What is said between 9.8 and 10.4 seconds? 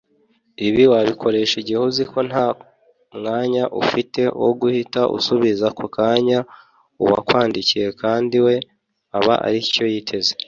yiteze